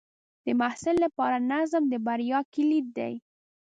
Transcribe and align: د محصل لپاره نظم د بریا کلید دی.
د 0.45 0.47
محصل 0.59 0.95
لپاره 1.05 1.37
نظم 1.51 1.83
د 1.91 1.93
بریا 2.05 2.39
کلید 2.53 2.87
دی. 2.97 3.13